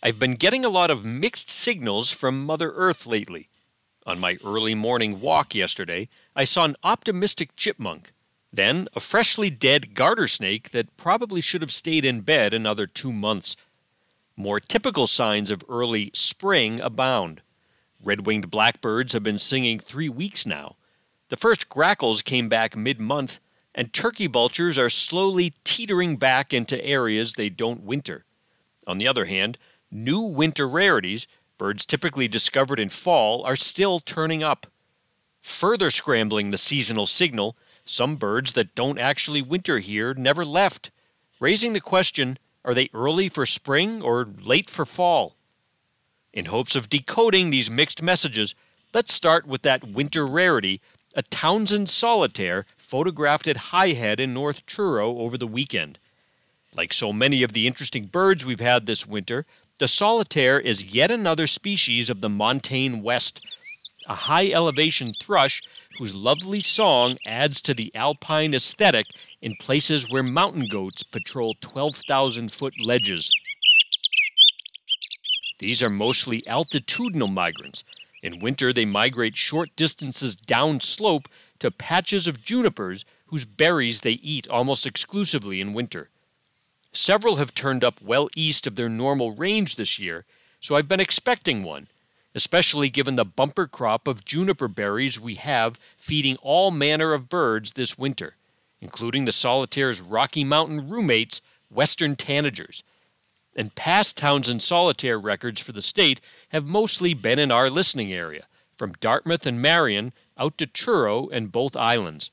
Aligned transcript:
I've 0.00 0.20
been 0.20 0.34
getting 0.34 0.64
a 0.64 0.68
lot 0.68 0.92
of 0.92 1.04
mixed 1.04 1.50
signals 1.50 2.12
from 2.12 2.46
Mother 2.46 2.70
Earth 2.70 3.04
lately. 3.04 3.48
On 4.06 4.20
my 4.20 4.38
early 4.44 4.76
morning 4.76 5.20
walk 5.20 5.56
yesterday, 5.56 6.08
I 6.36 6.44
saw 6.44 6.64
an 6.64 6.76
optimistic 6.84 7.56
chipmunk, 7.56 8.12
then 8.52 8.86
a 8.94 9.00
freshly 9.00 9.50
dead 9.50 9.94
garter 9.94 10.28
snake 10.28 10.70
that 10.70 10.96
probably 10.96 11.40
should 11.40 11.62
have 11.62 11.72
stayed 11.72 12.04
in 12.04 12.20
bed 12.20 12.54
another 12.54 12.86
two 12.86 13.12
months. 13.12 13.56
More 14.36 14.60
typical 14.60 15.08
signs 15.08 15.50
of 15.50 15.64
early 15.68 16.12
spring 16.14 16.80
abound. 16.80 17.42
Red 18.00 18.24
winged 18.24 18.52
blackbirds 18.52 19.14
have 19.14 19.24
been 19.24 19.40
singing 19.40 19.80
three 19.80 20.08
weeks 20.08 20.46
now. 20.46 20.76
The 21.28 21.36
first 21.36 21.68
grackles 21.68 22.22
came 22.22 22.48
back 22.48 22.76
mid 22.76 23.00
month, 23.00 23.40
and 23.74 23.92
turkey 23.92 24.28
vultures 24.28 24.78
are 24.78 24.90
slowly 24.90 25.54
teetering 25.64 26.18
back 26.18 26.54
into 26.54 26.82
areas 26.84 27.34
they 27.34 27.48
don't 27.48 27.82
winter. 27.82 28.24
On 28.86 28.98
the 28.98 29.08
other 29.08 29.24
hand, 29.24 29.58
New 29.90 30.20
winter 30.20 30.68
rarities, 30.68 31.26
birds 31.56 31.86
typically 31.86 32.28
discovered 32.28 32.78
in 32.78 32.88
fall, 32.88 33.44
are 33.44 33.56
still 33.56 34.00
turning 34.00 34.42
up. 34.42 34.66
Further 35.40 35.90
scrambling 35.90 36.50
the 36.50 36.58
seasonal 36.58 37.06
signal, 37.06 37.56
some 37.84 38.16
birds 38.16 38.52
that 38.52 38.74
don't 38.74 38.98
actually 38.98 39.40
winter 39.40 39.78
here 39.78 40.12
never 40.14 40.44
left, 40.44 40.90
raising 41.40 41.72
the 41.72 41.80
question 41.80 42.38
are 42.64 42.74
they 42.74 42.90
early 42.92 43.30
for 43.30 43.46
spring 43.46 44.02
or 44.02 44.28
late 44.42 44.68
for 44.68 44.84
fall? 44.84 45.36
In 46.34 46.46
hopes 46.46 46.76
of 46.76 46.90
decoding 46.90 47.48
these 47.48 47.70
mixed 47.70 48.02
messages, 48.02 48.54
let's 48.92 49.14
start 49.14 49.46
with 49.46 49.62
that 49.62 49.84
winter 49.84 50.26
rarity, 50.26 50.82
a 51.14 51.22
Townsend 51.22 51.88
solitaire 51.88 52.66
photographed 52.76 53.48
at 53.48 53.56
High 53.56 53.92
Head 53.92 54.20
in 54.20 54.34
North 54.34 54.66
Truro 54.66 55.18
over 55.18 55.38
the 55.38 55.46
weekend. 55.46 55.98
Like 56.76 56.92
so 56.92 57.12
many 57.12 57.42
of 57.42 57.54
the 57.54 57.66
interesting 57.66 58.06
birds 58.06 58.44
we've 58.44 58.60
had 58.60 58.84
this 58.84 59.06
winter, 59.06 59.46
the 59.78 59.88
solitaire 59.88 60.58
is 60.58 60.94
yet 60.94 61.10
another 61.10 61.46
species 61.46 62.10
of 62.10 62.20
the 62.20 62.28
montane 62.28 63.02
west, 63.02 63.46
a 64.08 64.14
high 64.14 64.50
elevation 64.50 65.12
thrush 65.20 65.62
whose 65.98 66.16
lovely 66.16 66.62
song 66.62 67.16
adds 67.26 67.60
to 67.60 67.74
the 67.74 67.94
alpine 67.94 68.54
aesthetic 68.54 69.06
in 69.40 69.54
places 69.60 70.10
where 70.10 70.22
mountain 70.22 70.66
goats 70.68 71.02
patrol 71.02 71.54
12,000 71.60 72.52
foot 72.52 72.74
ledges. 72.80 73.30
These 75.58 75.82
are 75.82 75.90
mostly 75.90 76.42
altitudinal 76.42 77.32
migrants. 77.32 77.84
In 78.22 78.40
winter, 78.40 78.72
they 78.72 78.84
migrate 78.84 79.36
short 79.36 79.70
distances 79.76 80.36
downslope 80.36 81.26
to 81.60 81.70
patches 81.70 82.26
of 82.26 82.42
junipers 82.42 83.04
whose 83.26 83.44
berries 83.44 84.00
they 84.00 84.12
eat 84.12 84.48
almost 84.48 84.86
exclusively 84.86 85.60
in 85.60 85.72
winter. 85.72 86.08
Several 86.92 87.36
have 87.36 87.54
turned 87.54 87.84
up 87.84 88.00
well 88.00 88.28
east 88.34 88.66
of 88.66 88.76
their 88.76 88.88
normal 88.88 89.32
range 89.32 89.76
this 89.76 89.98
year, 89.98 90.24
so 90.60 90.74
I've 90.74 90.88
been 90.88 91.00
expecting 91.00 91.62
one, 91.62 91.88
especially 92.34 92.88
given 92.88 93.16
the 93.16 93.24
bumper 93.24 93.66
crop 93.66 94.08
of 94.08 94.24
juniper 94.24 94.68
berries 94.68 95.20
we 95.20 95.34
have 95.34 95.78
feeding 95.96 96.36
all 96.36 96.70
manner 96.70 97.12
of 97.12 97.28
birds 97.28 97.72
this 97.72 97.98
winter, 97.98 98.36
including 98.80 99.24
the 99.24 99.32
solitaire's 99.32 100.00
Rocky 100.00 100.44
Mountain 100.44 100.88
roommates, 100.88 101.42
western 101.70 102.16
tanagers. 102.16 102.82
And 103.54 103.74
past 103.74 104.16
Townsend 104.16 104.62
solitaire 104.62 105.18
records 105.18 105.60
for 105.60 105.72
the 105.72 105.82
state 105.82 106.20
have 106.50 106.64
mostly 106.64 107.12
been 107.12 107.38
in 107.38 107.50
our 107.50 107.68
listening 107.68 108.12
area, 108.12 108.46
from 108.76 108.92
Dartmouth 109.00 109.46
and 109.46 109.60
Marion 109.60 110.12
out 110.38 110.56
to 110.58 110.66
Truro 110.66 111.28
and 111.28 111.52
both 111.52 111.76
islands. 111.76 112.30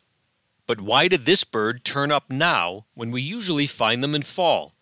But 0.67 0.81
why 0.81 1.07
did 1.07 1.25
this 1.25 1.43
bird 1.43 1.83
turn 1.83 2.11
up 2.11 2.29
now 2.29 2.85
when 2.95 3.11
we 3.11 3.21
usually 3.21 3.67
find 3.67 4.03
them 4.03 4.15
in 4.15 4.23
fall? 4.23 4.73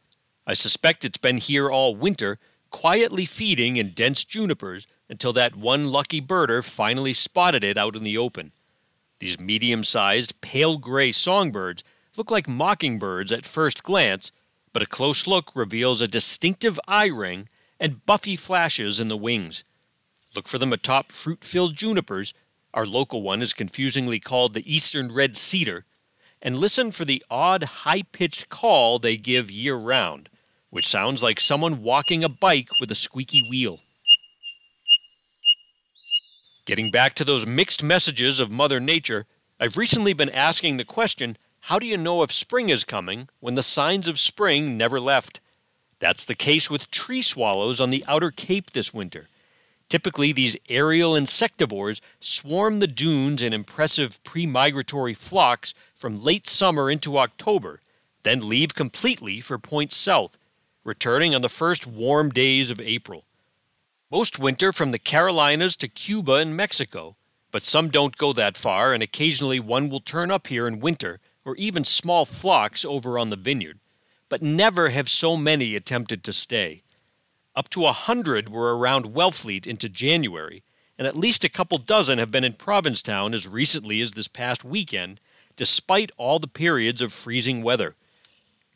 I 0.48 0.54
suspect 0.54 1.04
it's 1.04 1.18
been 1.18 1.38
here 1.38 1.70
all 1.70 1.96
winter, 1.96 2.40
quietly 2.70 3.26
feeding 3.26 3.78
in 3.78 3.90
dense 3.90 4.24
junipers 4.24 4.88
until 5.10 5.34
that 5.34 5.56
one 5.56 5.90
lucky 5.90 6.22
birder 6.22 6.64
finally 6.64 7.14
spotted 7.14 7.64
it 7.64 7.78
out 7.78 7.96
in 7.96 8.04
the 8.04 8.18
open. 8.18 8.52
These 9.20 9.40
medium 9.40 9.84
sized, 9.84 10.40
pale 10.42 10.78
gray 10.78 11.12
songbirds 11.12 11.84
look 12.16 12.32
like 12.32 12.48
mockingbirds 12.48 13.32
at 13.32 13.46
first 13.46 13.84
glance, 13.84 14.32
but 14.72 14.82
a 14.82 14.88
close 14.88 15.28
look 15.28 15.52
reveals 15.56 16.02
a 16.02 16.08
distinctive 16.08 16.80
eye 16.88 17.08
ring 17.08 17.48
and 17.80 18.06
buffy 18.06 18.36
flashes 18.36 19.00
in 19.00 19.08
the 19.08 19.18
wings. 19.18 19.64
Look 20.36 20.48
for 20.48 20.58
them 20.58 20.74
atop 20.74 21.12
fruit 21.12 21.44
filled 21.44 21.76
junipers 21.76 22.34
our 22.74 22.86
local 22.86 23.22
one 23.22 23.42
is 23.42 23.54
confusingly 23.54 24.20
called 24.20 24.54
the 24.54 24.74
Eastern 24.74 25.12
Red 25.12 25.38
Cedar, 25.38 25.86
and 26.42 26.58
listen 26.58 26.92
for 26.92 27.06
the 27.06 27.24
odd 27.30 27.64
high 27.64 28.02
pitched 28.02 28.50
call 28.50 29.00
they 29.00 29.16
give 29.16 29.52
year 29.52 29.76
round, 29.76 30.30
which 30.70 30.88
sounds 30.88 31.22
like 31.22 31.40
someone 31.40 31.84
walking 31.84 32.24
a 32.24 32.30
bike 32.30 32.70
with 32.80 32.92
a 32.92 32.96
squeaky 32.96 33.42
wheel. 33.50 33.80
Getting 36.66 36.92
back 36.92 37.14
to 37.16 37.26
those 37.26 37.46
mixed 37.46 37.84
messages 37.84 38.40
of 38.40 38.50
Mother 38.50 38.80
Nature, 38.80 39.26
I've 39.60 39.78
recently 39.78 40.14
been 40.14 40.30
asking 40.30 40.78
the 40.78 40.86
question 40.86 41.38
how 41.68 41.80
do 41.80 41.86
you 41.86 41.96
know 41.96 42.24
if 42.24 42.32
spring 42.32 42.68
is 42.68 42.84
coming 42.84 43.30
when 43.40 43.56
the 43.56 43.64
signs 43.64 44.10
of 44.10 44.20
spring 44.20 44.78
never 44.78 45.00
left? 45.00 45.40
That's 46.00 46.26
the 46.26 46.36
case 46.36 46.70
with 46.70 46.92
tree 46.92 47.22
swallows 47.22 47.80
on 47.80 47.90
the 47.90 48.04
outer 48.06 48.32
Cape 48.32 48.72
this 48.72 48.94
winter. 48.94 49.30
Typically, 49.94 50.32
these 50.32 50.58
aerial 50.70 51.12
insectivores 51.12 52.02
swarm 52.20 52.80
the 52.80 52.88
dunes 52.88 53.44
in 53.44 53.54
impressive 53.54 54.24
pre 54.24 54.48
migratory 54.48 55.14
flocks 55.14 55.76
from 55.96 56.24
late 56.24 56.48
summer 56.48 56.90
into 56.90 57.20
October, 57.20 57.80
then 58.24 58.50
leave 58.50 58.74
completely 58.74 59.40
for 59.40 59.60
points 59.60 59.96
south, 59.96 60.40
returning 60.84 61.36
on 61.36 61.44
the 61.44 61.48
first 61.48 61.86
warm 61.86 62.32
days 62.32 62.72
of 62.72 62.82
April. 62.82 63.26
Most 64.10 64.40
winter 64.40 64.74
from 64.74 64.90
the 64.90 64.98
Carolinas 64.98 65.76
to 65.76 65.88
Cuba 65.88 66.38
and 66.38 66.58
Mexico, 66.58 67.16
but 67.52 67.64
some 67.64 67.90
don't 67.90 68.18
go 68.18 68.34
that 68.34 68.58
far, 68.58 68.96
and 68.96 69.04
occasionally 69.04 69.60
one 69.60 69.90
will 69.90 70.00
turn 70.00 70.32
up 70.32 70.48
here 70.48 70.66
in 70.68 70.80
winter, 70.80 71.20
or 71.46 71.56
even 71.58 71.84
small 71.84 72.26
flocks 72.26 72.84
over 72.84 73.20
on 73.20 73.30
the 73.30 73.36
vineyard. 73.36 73.80
But 74.28 74.42
never 74.42 74.90
have 74.90 75.08
so 75.08 75.38
many 75.38 75.76
attempted 75.76 76.24
to 76.24 76.34
stay. 76.34 76.82
Up 77.56 77.70
to 77.70 77.86
a 77.86 77.92
hundred 77.92 78.50
were 78.50 78.76
around 78.76 79.14
Wellfleet 79.14 79.68
into 79.68 79.88
January, 79.88 80.64
and 80.98 81.08
at 81.08 81.16
least 81.16 81.44
a 81.44 81.50
couple 81.50 81.78
dozen 81.78 82.18
have 82.18 82.32
been 82.32 82.44
in 82.44 82.54
Provincetown 82.54 83.34
as 83.34 83.48
recently 83.48 84.02
as 84.02 84.14
this 84.14 84.28
past 84.28 84.64
weekend, 84.64 85.20
despite 85.56 86.12
all 86.18 86.40
the 86.40 86.48
periods 86.48 87.00
of 87.02 87.14
freezing 87.14 87.62
weather. 87.62 87.96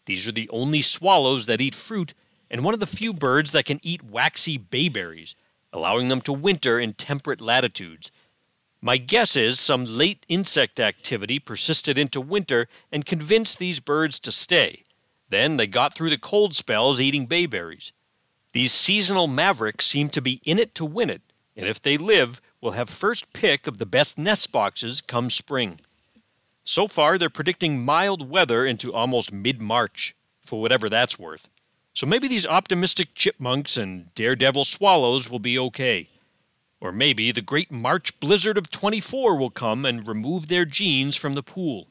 These 0.06 0.28
are 0.28 0.32
the 0.32 0.50
only 0.50 0.82
swallows 0.82 1.48
that 1.48 1.60
eat 1.60 1.74
fruit, 1.74 2.14
and 2.52 2.64
one 2.64 2.76
of 2.76 2.80
the 2.80 2.86
few 2.86 3.14
birds 3.14 3.52
that 3.52 3.66
can 3.66 3.80
eat 3.82 4.04
waxy 4.04 4.58
bayberries, 4.58 5.36
allowing 5.74 6.08
them 6.08 6.22
to 6.22 6.34
winter 6.34 6.80
in 6.80 6.94
temperate 6.94 7.42
latitudes. 7.42 8.12
My 8.80 8.98
guess 8.98 9.36
is 9.36 9.60
some 9.60 9.86
late 9.86 10.24
insect 10.30 10.80
activity 10.80 11.40
persisted 11.40 11.98
into 11.98 12.22
winter 12.22 12.68
and 12.92 13.06
convinced 13.06 13.58
these 13.58 13.80
birds 13.80 14.20
to 14.20 14.32
stay. 14.32 14.84
Then 15.30 15.58
they 15.58 15.66
got 15.66 15.96
through 15.96 16.12
the 16.12 16.18
cold 16.18 16.54
spells 16.54 17.02
eating 17.02 17.26
bayberries. 17.26 17.92
These 18.58 18.74
seasonal 18.74 19.28
mavericks 19.28 19.86
seem 19.86 20.10
to 20.10 20.20
be 20.20 20.42
in 20.44 20.58
it 20.58 20.74
to 20.74 20.84
win 20.84 21.12
it, 21.12 21.22
and 21.56 21.68
if 21.68 21.80
they 21.80 21.96
live, 21.96 22.42
will 22.60 22.72
have 22.72 22.90
first 22.90 23.32
pick 23.32 23.68
of 23.68 23.78
the 23.78 23.86
best 23.86 24.18
nest 24.18 24.52
boxes 24.52 25.00
come 25.00 25.30
spring. 25.30 25.80
So 26.64 26.88
far, 26.88 27.20
they're 27.20 27.30
predicting 27.30 27.86
mild 27.86 28.28
weather 28.28 28.66
into 28.66 28.92
almost 28.92 29.32
mid 29.32 29.62
March, 29.62 30.16
for 30.42 30.60
whatever 30.60 30.90
that's 30.90 31.20
worth. 31.20 31.50
So 31.94 32.08
maybe 32.08 32.28
these 32.28 32.48
optimistic 32.48 33.14
chipmunks 33.14 33.78
and 33.78 34.12
daredevil 34.16 34.66
swallows 34.66 35.30
will 35.30 35.38
be 35.38 35.60
okay. 35.60 36.10
Or 36.82 36.92
maybe 36.92 37.32
the 37.32 37.44
great 37.44 37.72
March 37.72 38.20
blizzard 38.20 38.58
of 38.58 38.72
24 38.72 39.38
will 39.38 39.52
come 39.52 39.86
and 39.86 40.08
remove 40.08 40.48
their 40.48 40.66
genes 40.66 41.16
from 41.16 41.36
the 41.36 41.44
pool. 41.44 41.90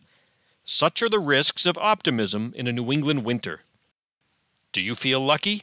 Such 0.65 1.00
are 1.00 1.09
the 1.09 1.21
risks 1.21 1.65
of 1.65 1.78
optimism 1.78 2.53
in 2.56 2.66
a 2.66 2.72
New 2.72 2.91
England 2.91 3.22
winter. 3.22 3.60
Do 4.72 4.81
you 4.81 4.97
feel 4.97 5.21
lucky? 5.21 5.62